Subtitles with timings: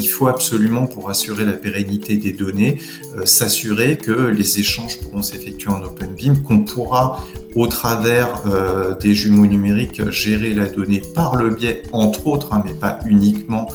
[0.00, 2.78] il faut absolument, pour assurer la pérennité des données,
[3.24, 9.46] s'assurer que les échanges pourront s'effectuer en OpenBIM, qu'on pourra au travers euh, des jumeaux
[9.46, 13.68] numériques, gérer la donnée par le biais, entre autres, hein, mais pas uniquement,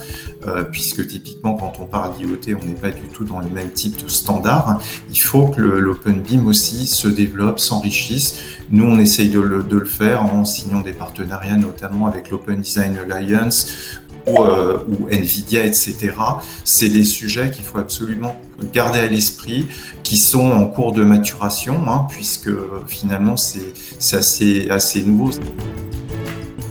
[0.48, 3.72] euh, puisque typiquement quand on parle d'IoT, on n'est pas du tout dans le même
[3.72, 4.80] type de standard.
[5.10, 8.40] Il faut que l'Open BIM aussi se développe, s'enrichisse.
[8.70, 13.68] Nous, on essaye de le, faire en signant des partenariats, notamment avec l'Open Design Alliance
[14.28, 16.14] ou, euh, ou Nvidia, etc.
[16.64, 18.36] C'est des sujets qu'il faut absolument
[18.74, 19.68] garder à l'esprit,
[20.04, 22.52] qui sont en cours de maturation, hein, puisque
[22.88, 23.74] finalement c'est
[24.16, 25.32] assez, nouveau.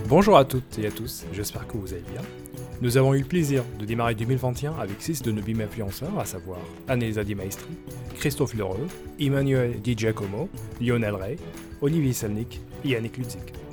[0.08, 2.22] Bonjour à toutes et à tous, j'espère que vous allez bien.
[2.80, 6.24] Nous avons eu le plaisir de démarrer 2021 avec six de nos BIM influenceurs, à
[6.24, 7.70] savoir Annelisa Di Maestri,
[8.16, 8.86] Christophe Lheureux,
[9.18, 10.48] Emmanuel Di Giacomo,
[10.80, 11.36] Lionel Rey,
[11.80, 13.63] Olivier Salnik et Yannick Ludzik.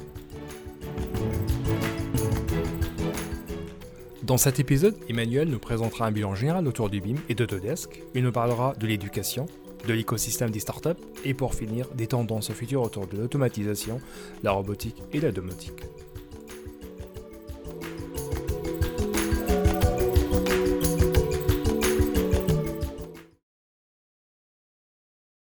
[4.31, 8.01] Dans cet épisode, Emmanuel nous présentera un bilan général autour du BIM et d'Autodesk.
[8.15, 9.45] Il nous parlera de l'éducation,
[9.85, 13.99] de l'écosystème des startups et pour finir, des tendances futures autour de l'automatisation,
[14.41, 15.83] la robotique et la domotique.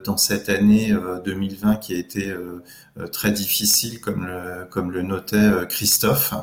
[0.05, 0.95] Dans cette année
[1.25, 2.63] 2020 euh, qui a été euh,
[2.99, 6.35] euh, très difficile, comme le, comme le notait Christophe,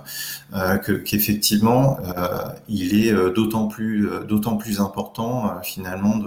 [1.06, 1.98] qu'effectivement,
[2.68, 6.18] il est d'autant plus, d'autant plus important finalement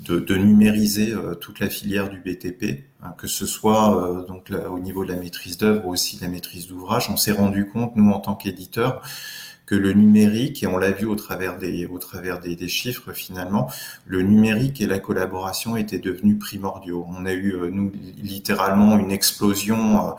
[0.00, 5.04] de, de, numériser toute la filière du BTP, hein, que ce soit donc au niveau
[5.04, 7.08] de la maîtrise d'œuvre ou aussi de la maîtrise d'ouvrage.
[7.10, 9.02] On s'est rendu compte, nous en tant qu'éditeurs,
[9.66, 13.12] que le numérique, et on l'a vu au travers des, au travers des, des, chiffres
[13.12, 13.68] finalement,
[14.06, 17.04] le numérique et la collaboration étaient devenus primordiaux.
[17.08, 20.14] On a eu, euh, nous, littéralement une explosion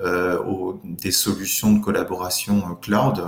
[0.00, 3.24] euh, au, des solutions de collaboration euh, cloud,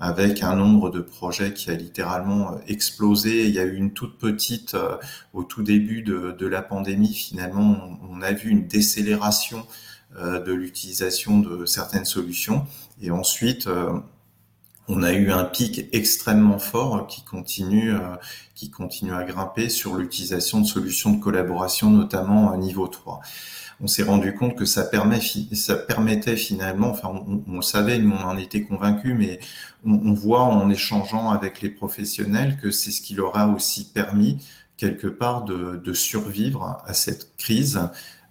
[0.00, 3.46] avec un nombre de projets qui a littéralement explosé.
[3.46, 4.76] Il y a eu une toute petite,
[5.32, 9.66] au tout début de, de la pandémie, finalement, on, on a vu une décélération
[10.20, 12.66] de l'utilisation de certaines solutions.
[13.00, 13.66] Et ensuite,
[14.94, 18.16] on a eu un pic extrêmement fort qui continue, euh,
[18.54, 23.20] qui continue à grimper sur l'utilisation de solutions de collaboration, notamment à niveau 3.
[23.80, 25.20] On s'est rendu compte que ça, permet,
[25.52, 29.40] ça permettait finalement, enfin on, on savait, nous on en était convaincus, mais
[29.84, 34.44] on, voit en échangeant avec les professionnels que c'est ce qui leur a aussi permis
[34.76, 37.80] quelque part de, de survivre à cette crise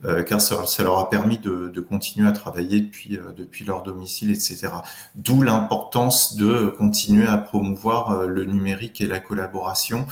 [0.06, 4.31] euh, car ça, leur a permis de, de continuer à travailler depuis, euh, leur domicile,
[4.31, 4.69] etc.
[5.16, 10.07] D'où l'importance de continuer à promouvoir euh, le numérique et la collaboration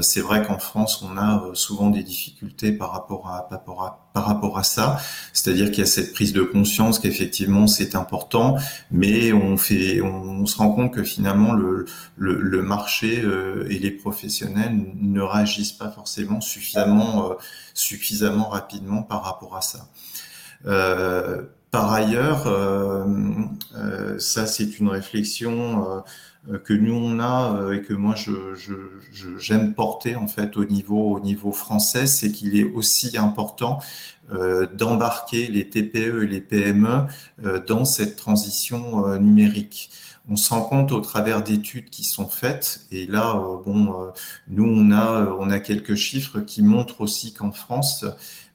[0.00, 4.58] c'est vrai qu'en France, on a euh, souvent des difficultés par rapport à, par rapport
[4.58, 5.00] à, ça.
[5.32, 8.56] C'est-à-dire qu'il y a cette prise de conscience qu'effectivement c'est important,
[8.90, 13.90] mais on fait, on, se rend compte que finalement le, le, marché euh, et les
[13.90, 17.30] professionnels ne réagissent pas forcément suffisamment,
[17.74, 19.88] suffisamment rapidement par rapport à ça.
[21.70, 22.44] Par ailleurs,
[24.18, 26.02] ça c'est une réflexion
[26.50, 28.32] euh, que nous on a euh, et que moi je,
[29.38, 33.80] j'aime porter en fait au niveau au niveau français, c'est qu'il est aussi important
[34.32, 37.06] euh, d'embarquer les TPE et les PME
[37.66, 39.90] dans cette transition numérique
[40.28, 43.34] on se rend compte au travers d'études qui sont faites, et là,
[43.64, 44.12] bon,
[44.48, 48.04] nous, on a, on a quelques chiffres qui montrent aussi qu'en France,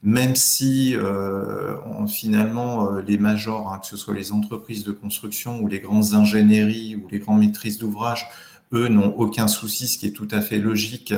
[0.04, 1.76] même si euh,
[2.06, 6.12] finalement euh, les majors, hein, que ce soit les entreprises de construction ou les grandes
[6.12, 8.28] ingénieries ou les grandes maîtrises d'ouvrage,
[8.74, 11.14] eux n'ont aucun souci, ce qui est tout à fait logique,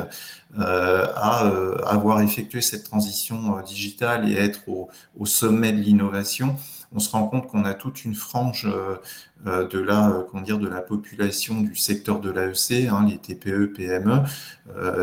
[0.58, 1.50] euh, à
[1.86, 6.56] avoir effectué cette transition digitale et être au sommet de l'innovation.
[6.96, 10.42] On se rend compte qu'on a toute une frange euh, euh, de la, euh, comment
[10.42, 14.22] dire, de la population du secteur de l'AEC, hein, les TPE, PME,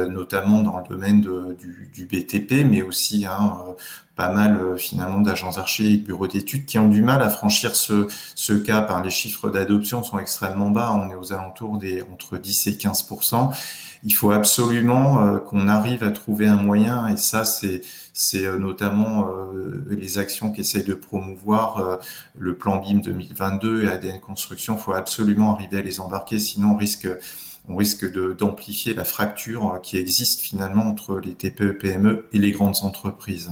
[0.10, 3.58] notamment dans le domaine du, BTP, mais aussi hein,
[4.16, 7.76] pas mal finalement d'agences archers et de bureaux d'études qui ont du mal à franchir
[7.76, 8.92] ce, ce cap.
[8.92, 9.02] Hein.
[9.04, 13.04] Les chiffres d'adoption sont extrêmement bas, on est aux alentours des entre 10 et 15
[14.06, 17.82] il faut absolument euh, qu'on arrive à trouver un moyen, et ça, c'est
[18.16, 22.00] c'est euh, notamment euh, les actions qu'essaye de promouvoir
[22.38, 26.78] le plan BIM 2022 et ADN Il faut absolument arriver à les embarquer, sinon on
[26.78, 27.08] risque
[27.70, 32.76] on risque d'amplifier la fracture qui existe finalement entre les TPE, PME et les grandes
[32.82, 33.52] entreprises.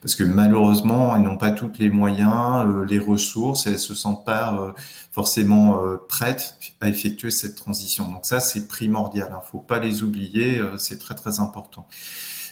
[0.00, 4.24] Parce que malheureusement, elles n'ont pas tous les moyens, euh, les ressources, elles se sentent
[4.24, 4.72] pas euh,
[5.12, 8.10] forcément euh, prêtes à effectuer cette transition.
[8.10, 9.28] Donc ça, c'est primordial.
[9.30, 9.40] Il hein.
[9.44, 11.86] ne faut pas les oublier, c'est très très important.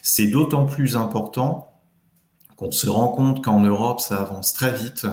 [0.02, 1.72] C'est d'autant plus important
[2.56, 5.06] qu'on se rend compte qu'en Europe, ça avance très vite.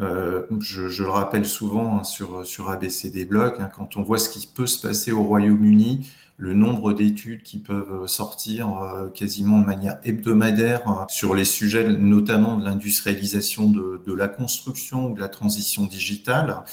[0.00, 4.28] Euh, je, le rappelle souvent hein, sur, sur ABCD Blog, hein, quand on voit ce
[4.28, 8.68] qui peut se passer au Royaume-Uni, le nombre d'études qui peuvent sortir
[9.14, 15.14] quasiment de manière hebdomadaire sur les sujets notamment de l'industrialisation de, de, la construction ou
[15.14, 16.64] de la transition digitale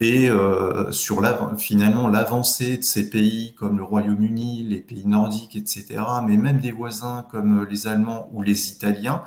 [0.00, 1.22] et euh, sur
[1.58, 6.72] finalement l'avancée de ces pays comme le Royaume-Uni, les pays nordiques, etc., mais même des
[6.72, 9.22] voisins comme les Allemands ou les Italiens,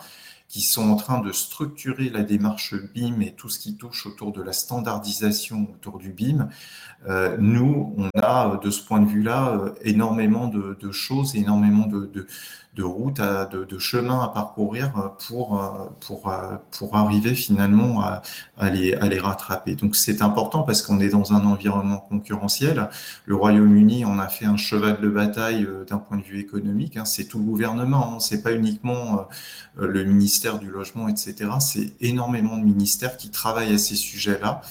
[0.48, 4.32] qui sont en train de structurer la démarche BIM et tout ce qui touche autour
[4.32, 6.48] de la standardisation autour du BIM.
[7.08, 12.26] Euh, nous, on a de ce point de vue-là euh, énormément de, choses, énormément de,
[12.82, 15.62] routes, de, chemins à parcourir pour,
[16.00, 16.34] pour,
[16.72, 18.22] pour arriver finalement à,
[18.58, 19.76] à, les, à les rattraper.
[19.76, 22.90] Donc c'est important parce qu'on est dans un environnement concurrentiel.
[23.26, 26.98] Le Royaume-Uni en a fait un cheval de bataille euh, d'un point de vue économique.
[26.98, 27.06] Hein.
[27.06, 28.20] C'est tout le gouvernement, hein.
[28.20, 29.28] c'est pas uniquement
[29.76, 31.36] le ministère du logement, etc.
[31.60, 34.62] C'est énormément de ministères qui travaillent à ces sujets-là.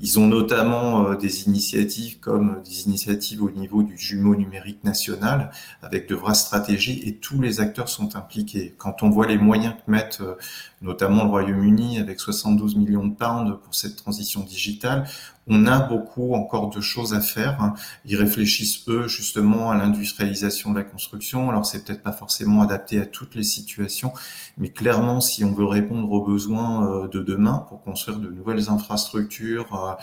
[0.00, 5.50] Ils ont notamment euh, des initiatives comme des initiatives au niveau du jumeau numérique national
[5.82, 8.74] avec de vraies stratégies et tous les acteurs sont impliqués.
[8.78, 10.34] Quand on voit les moyens que mettent euh,
[10.80, 15.06] notamment le Royaume-Uni avec 72 millions de pounds pour cette transition digitale,
[15.48, 17.74] on a beaucoup encore de choses à faire.
[18.04, 21.50] Ils réfléchissent eux justement à l'industrialisation de la construction.
[21.50, 24.12] Alors c'est peut-être pas forcément adapté à toutes les situations,
[24.56, 28.70] mais clairement si on veut répondre aux besoins euh, de demain pour construire de nouvelles
[28.70, 29.98] infrastructures,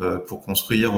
[0.00, 0.92] euh, euh, pour construire,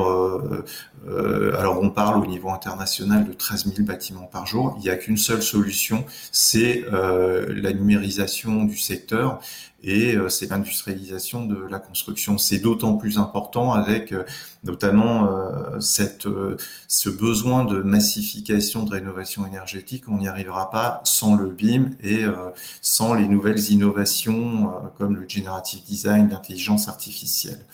[1.58, 4.75] alors on parle au niveau international de 13 000 bâtiments par jour.
[4.79, 9.41] Il n'y a qu'une seule solution, c'est la numérisation du secteur
[9.84, 12.38] et euh, c'est l'industrialisation de la construction.
[12.38, 14.25] C'est d'autant plus important avec euh,
[14.64, 20.04] notamment euh, ce besoin de massification de rénovation énergétique.
[20.08, 22.25] On n'y arrivera pas sans le BIM et
[22.81, 27.66] sans les nouvelles innovations comme le generative design, l'intelligence artificielle.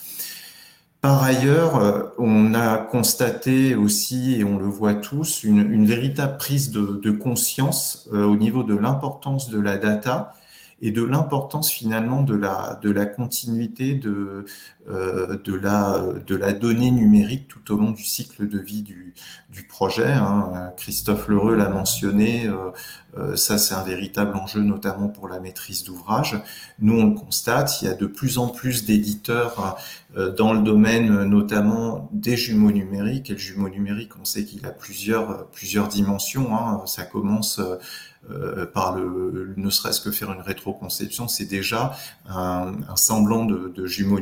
[1.00, 7.10] Par ailleurs, on a constaté aussi, et on le voit tous, une, véritable prise de
[7.10, 10.34] conscience au niveau de l'importance de la data
[10.82, 14.44] et de l'importance finalement de la, de la continuité de,
[14.88, 19.14] de, la, de la donnée numérique tout au long du cycle de vie du,
[19.68, 20.12] projet.
[20.12, 20.72] Hein.
[20.76, 22.70] Christophe Lheureux l'a mentionné, euh,
[23.18, 26.40] euh, ça c'est un véritable enjeu notamment pour la maîtrise d'ouvrage.
[26.80, 29.76] Nous on le constate, il y a de plus en plus d'éditeurs
[30.16, 33.30] euh, dans le domaine notamment des jumeaux numériques.
[33.30, 36.56] Et le jumeau numérique, on sait qu'il a plusieurs, dimensions.
[36.56, 36.82] Hein.
[36.86, 37.60] Ça commence
[38.28, 41.96] euh, par le, ne serait-ce que faire une rétroconception, c'est déjà
[42.28, 44.20] un, semblant de, de, jumeaux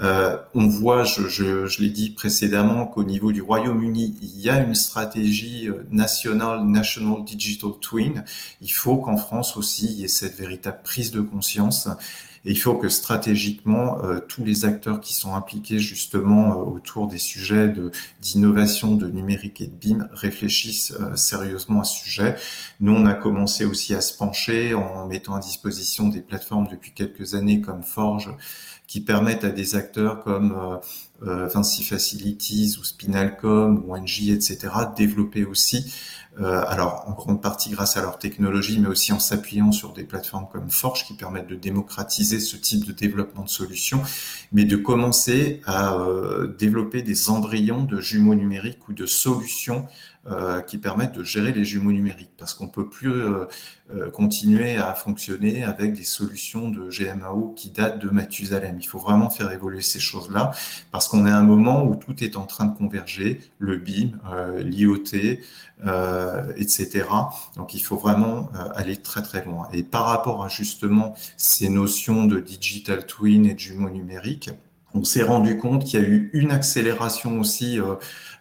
[0.00, 4.74] Euh, on voit, je, l'ai dit précédemment, qu'au niveau du Royaume-Uni, il y a une
[4.74, 8.24] stratégie euh, nationale, National Digital Twin.
[8.60, 11.88] Il faut qu'en France aussi, il y ait cette véritable prise de conscience
[12.44, 17.18] et il faut que stratégiquement, euh, tous les acteurs qui sont impliqués justement autour des
[17.18, 17.72] sujets
[18.20, 22.34] d'innovation, de numérique et de BIM réfléchissent sérieusement à ce sujet.
[22.80, 26.90] Nous, on a commencé aussi à se pencher en mettant à disposition des plateformes depuis
[26.90, 28.34] quelques années comme Forge
[28.92, 30.54] qui permettent à des acteurs comme
[31.22, 34.58] euh, Vinci Facilities ou Spinalcom ou NJ, etc.,
[34.90, 35.90] de développer aussi
[36.40, 40.04] euh, alors en grande partie grâce à leur technologie, mais aussi en s'appuyant sur des
[40.04, 44.02] plateformes comme Forge qui permettent de démocratiser ce type de développement de solutions,
[44.50, 49.86] mais de commencer à euh, développer des embryons de jumeaux numériques ou de solutions
[50.21, 50.21] euh,
[50.66, 53.46] qui permettent de gérer les jumeaux numériques, parce qu'on peut plus euh,
[53.92, 58.78] euh, continuer à fonctionner avec des solutions de GMAO qui datent de Mathusalem.
[58.80, 60.52] Il faut vraiment faire évoluer ces choses-là,
[60.92, 64.12] parce qu'on est à un moment où tout est en train de converger, le BIM,
[64.58, 65.12] l'IoT,
[66.56, 67.06] etc.
[67.56, 69.68] Donc il faut vraiment aller très très loin.
[69.72, 74.50] Et par rapport à justement ces notions de digital twin et de jumeaux numériques,
[74.94, 77.94] on s'est rendu compte qu'il y a eu une accélération aussi, euh,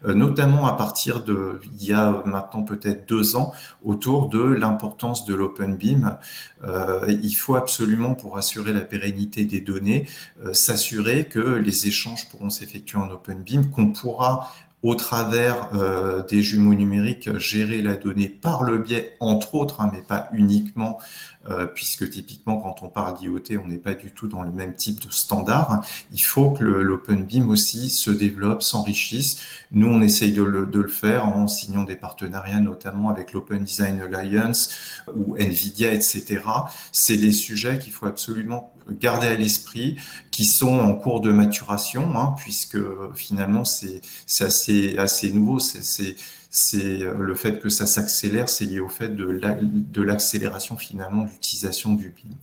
[0.05, 3.53] euh, notamment à partir de, il y a maintenant peut-être deux ans,
[3.84, 6.17] autour de l'importance de l'open BIM.
[6.63, 10.08] Euh, il faut absolument, pour assurer la pérennité des données,
[10.53, 14.51] s'assurer que les échanges pourront s'effectuer en open BIM, qu'on pourra
[14.83, 19.91] au travers euh, des jumeaux numériques, gérer la donnée par le biais, entre autres, hein,
[19.93, 20.97] mais pas uniquement,
[21.50, 24.73] euh, puisque typiquement quand on parle d'IoT, on n'est pas du tout dans le même
[24.73, 25.83] type de standard.
[26.11, 29.39] Il faut que l'Open BIM aussi se développe, s'enrichisse.
[29.71, 33.63] Nous, on essaye de le, de le, faire en signant des partenariats, notamment avec l'Open
[33.63, 34.71] Design Alliance
[35.15, 36.41] ou NVIDIA, etc.
[36.91, 39.98] C'est des sujets qu'il faut absolument garder à l'esprit,
[40.31, 42.77] qui sont en cours de maturation, hein, puisque
[43.15, 44.01] finalement c'est
[44.39, 45.60] assez, assez nouveau,
[46.53, 51.93] c'est le fait que ça s'accélère, c'est lié au fait de l'accélération finalement de l'utilisation
[51.93, 52.36] du BIM.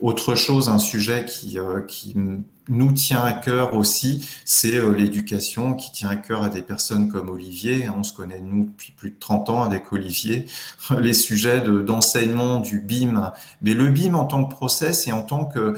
[0.00, 2.16] Autre chose, un sujet qui, qui
[2.68, 7.28] nous tient à cœur aussi, c'est l'éducation qui tient à cœur à des personnes comme
[7.28, 7.88] Olivier.
[7.94, 10.46] On se connaît, nous, depuis plus de 30 ans avec Olivier.
[10.98, 15.44] Les sujets d'enseignement du BIM, mais le BIM en tant que process et en tant
[15.44, 15.74] que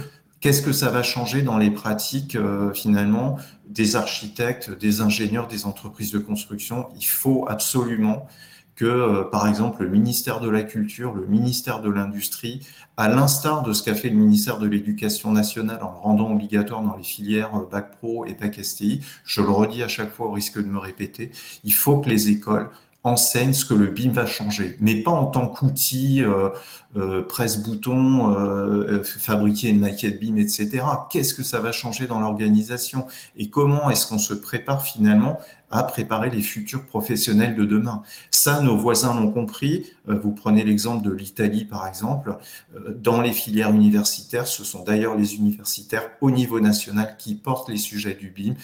[0.47, 3.37] qu'est-ce que ça va changer dans les pratiques euh, finalement
[3.69, 6.89] des architectes, des ingénieurs, des entreprises de construction?
[6.95, 8.29] Il faut absolument
[8.77, 12.65] que, euh, par exemple, le ministère de la Culture, le ministère de l'Industrie,
[12.97, 16.97] à l'instar de ce qu'a fait le ministère de l'Éducation nationale en rendant obligatoire dans
[16.97, 20.31] les filières euh, Bac Pro et Bac STI, je le redis à chaque fois au
[20.31, 21.33] risque de me répéter,
[21.65, 22.71] il faut que les écoles
[23.07, 26.49] enseigne ce que le BIM va changer, mais pas en tant qu'outil euh,
[26.97, 30.85] euh, presse-bouton, euh, fabriquer une maquette BIM, etc.
[31.09, 35.39] Qu'est-ce que ça va changer dans l'organisation et comment est-ce qu'on se prépare finalement
[35.71, 38.03] à préparer les futurs professionnels de demain?
[38.33, 39.87] Ça, nos voisins l'ont compris.
[40.07, 42.37] Vous prenez l'exemple de l'Italie, par exemple.
[42.97, 47.79] Dans les filières universitaires, ce sont d'ailleurs les universitaires au niveau national qui portent les
[47.79, 48.55] sujets du BIM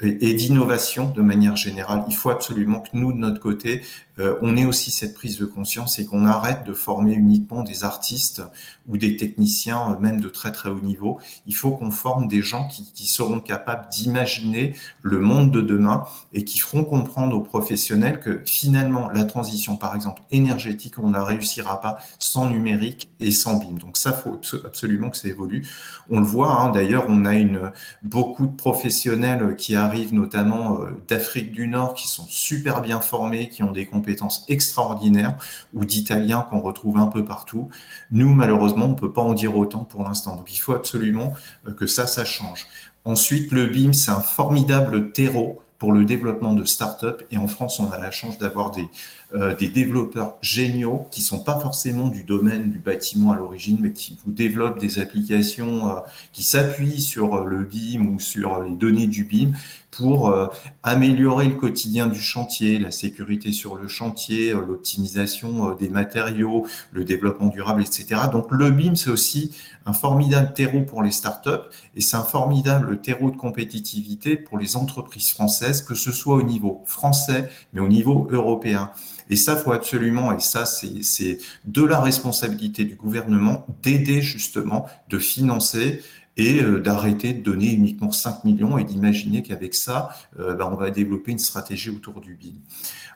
[0.00, 2.04] et d'innovation de manière générale.
[2.08, 3.82] Il faut absolument que nous, de notre côté,
[4.18, 7.84] euh, on ait aussi cette prise de conscience et qu'on arrête de former uniquement des
[7.84, 8.42] artistes
[8.88, 11.18] ou des techniciens, euh, même de très très haut niveau.
[11.46, 16.44] Il faut qu'on forme des gens qui, seront capables d'imaginer le monde de demain et
[16.44, 21.24] qui feront comprendre aux professionnels que finalement la transition, par exemple énergétique, on ne la
[21.24, 23.78] réussira pas sans numérique et sans BIM.
[23.78, 25.66] Donc ça, faut absolument que ça évolue.
[26.10, 26.60] On le voit.
[26.60, 27.70] Hein, D'ailleurs, on a une
[28.02, 33.48] beaucoup de professionnels qui arrivent notamment euh, d'Afrique du Nord, qui sont super bien formés,
[33.48, 35.36] qui ont des compétences extraordinaires
[35.74, 37.68] ou d'Italiens qu'on retrouve un peu partout.
[38.10, 40.36] Nous, malheureusement, on ne peut pas en dire autant pour l'instant.
[40.36, 41.34] Donc, il faut absolument
[41.66, 42.66] euh, que ça, ça change.
[43.04, 47.22] Ensuite, le BIM, c'est un formidable terreau pour le développement de start-up.
[47.30, 48.88] Et en France, on a la chance d'avoir des,
[49.34, 53.92] euh, des développeurs géniaux qui sont pas forcément du domaine du bâtiment à l'origine, mais
[53.92, 56.00] qui vous développent des applications euh,
[56.32, 59.52] qui s'appuient sur le BIM ou sur les données du BIM
[59.96, 60.48] pour euh,
[60.82, 66.66] améliorer le quotidien du chantier, la sécurité sur le chantier, euh, l'optimisation euh, des matériaux,
[66.92, 68.22] le développement durable, etc.
[68.30, 69.52] Donc le BIM, c'est aussi
[69.86, 71.64] un formidable terreau pour les startups
[71.94, 76.42] et c'est un formidable terreau de compétitivité pour les entreprises françaises, que ce soit au
[76.42, 78.90] niveau français, mais au niveau européen.
[79.28, 85.18] Et ça, faut absolument, et ça, c'est de la responsabilité du gouvernement d'aider justement, de
[85.18, 86.02] financer
[86.36, 90.76] et euh, d'arrêter de donner uniquement 5 millions et d'imaginer qu'avec ça, euh, ben, on
[90.76, 92.54] va développer une stratégie autour du BIM.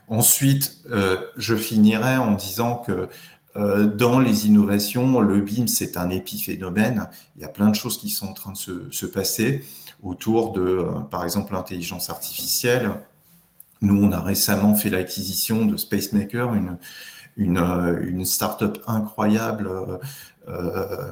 [0.07, 3.07] Ensuite, euh, je finirai en disant que
[3.53, 7.09] dans les innovations, le BIM, c'est un épiphénomène.
[7.35, 9.65] Il y a plein de choses qui sont en train de se passer
[10.01, 12.91] autour de, par exemple, l'intelligence artificielle.
[13.81, 16.77] Nous, on a récemment fait l'acquisition de SpaceMaker, une,
[17.37, 19.69] une, une start-up incroyable
[20.47, 21.11] euh,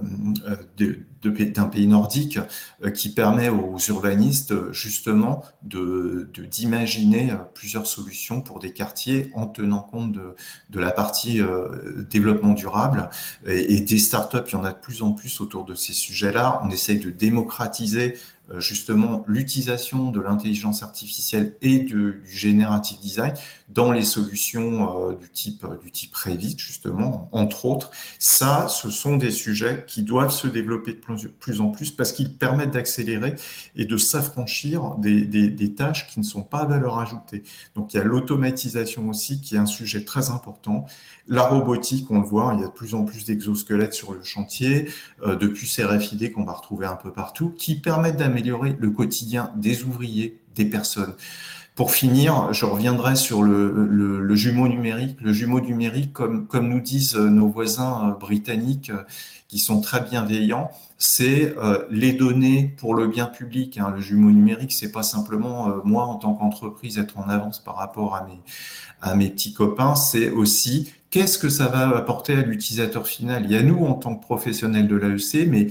[1.23, 2.39] d'un pays nordique
[2.83, 10.13] euh, qui permet aux urbanistes justement d'imaginer plusieurs solutions pour des quartiers en tenant compte
[10.13, 13.09] de, la partie euh, développement durable
[13.45, 14.37] et, et, des startups.
[14.47, 16.61] Il y en a de plus en plus autour de ces sujets-là.
[16.63, 23.33] On essaye de démocratiser euh, justement l'utilisation de l'intelligence artificielle et du générative design
[23.69, 27.91] dans les solutions euh, du type du type Revit justement entre autres.
[28.17, 32.33] Ça ce sont des sujets qui doivent se développer de plus, en plus parce qu'ils
[32.33, 33.35] permettent d'accélérer
[33.75, 37.43] et de s'affranchir des, des, tâches qui ne sont pas à valeur ajoutée.
[37.75, 40.85] Donc il y a l'automatisation aussi qui est un sujet très important.
[41.27, 44.23] La robotique on le voit il y a de plus en plus d'exosquelettes sur le
[44.23, 44.89] chantier.
[45.21, 48.89] Euh, de puces RFID qu'on va retrouver un peu partout qui permettent d'améliorer améliorer le
[48.89, 51.13] quotidien des ouvriers, des personnes.
[51.75, 55.17] Pour finir, je reviendrai sur le, jumeau numérique.
[55.21, 59.03] Le jumeau numérique, comme, comme nous disent nos voisins euh, britanniques, euh,
[59.47, 63.77] qui sont très bienveillants, c'est euh, les données pour le bien public.
[63.77, 63.93] Hein.
[63.95, 68.15] Le jumeau numérique, c'est pas simplement moi en tant qu'entreprise être en avance par rapport
[68.15, 68.39] à mes,
[69.01, 73.49] à mes petits copains, c'est aussi qu'est-ce que ça va apporter à l'utilisateur final?
[73.49, 75.67] Y a nous en tant que professionnels de l'AEC, mais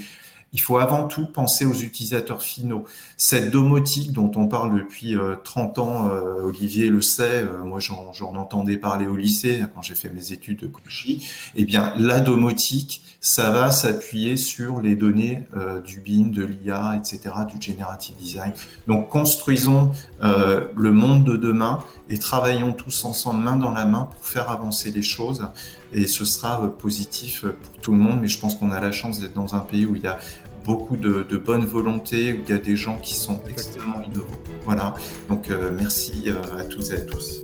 [0.52, 2.85] il faut avant tout penser aux utilisateurs finaux.
[3.17, 7.81] Cette domotique dont on parle depuis 30 euh, ans, euh, Olivier le sait, euh, moi
[7.81, 12.21] j'en entendais parler au lycée quand j'ai fait mes études de Cauchy, eh bien la
[12.21, 15.43] domotique, ça va s'appuyer sur les données
[15.85, 18.52] du BIM, de l'IA, etc., du generative design.
[18.87, 19.90] Donc construisons
[20.21, 24.93] le monde de demain et travaillons tous ensemble main dans la main pour faire avancer
[24.93, 25.49] les choses
[25.92, 28.21] et ce sera euh, positif pour tout le monde.
[28.21, 30.18] Mais je pense qu'on a la chance d'être dans un pays où il y a
[30.64, 34.38] beaucoup de, bonne volonté, où il y a des gens qui sont extrêmement innovants.
[34.64, 34.95] Voilà.
[35.28, 37.42] Donc euh, merci euh, à tous et à tous.